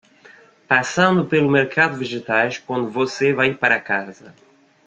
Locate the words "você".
2.89-3.33